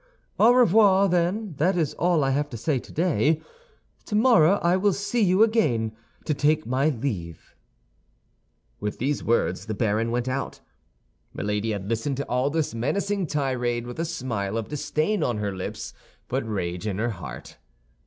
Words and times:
"Au 0.39 0.51
revoir, 0.51 1.07
then; 1.07 1.53
that 1.57 1.77
is 1.77 1.93
all 1.93 2.23
I 2.23 2.31
have 2.31 2.49
to 2.49 2.57
say 2.57 2.79
today. 2.79 3.39
Tomorrow 4.03 4.53
I 4.63 4.75
will 4.75 4.93
see 4.93 5.21
you 5.21 5.43
again, 5.43 5.95
to 6.25 6.33
take 6.33 6.65
my 6.65 6.89
leave." 6.89 7.53
With 8.79 8.97
these 8.97 9.23
words 9.23 9.67
the 9.67 9.75
baron 9.75 10.09
went 10.09 10.27
out. 10.27 10.59
Milady 11.35 11.69
had 11.69 11.87
listened 11.87 12.17
to 12.17 12.25
all 12.27 12.49
this 12.49 12.73
menacing 12.73 13.27
tirade 13.27 13.85
with 13.85 13.99
a 13.99 14.05
smile 14.05 14.57
of 14.57 14.69
disdain 14.69 15.21
on 15.21 15.37
her 15.37 15.55
lips, 15.55 15.93
but 16.27 16.49
rage 16.49 16.87
in 16.87 16.97
her 16.97 17.11
heart. 17.11 17.57